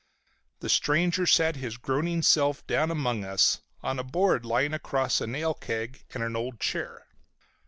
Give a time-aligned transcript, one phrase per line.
[0.61, 5.27] The stranger sat his groaning self down among us, on a board lying across a
[5.27, 7.05] nail keg and an old chair.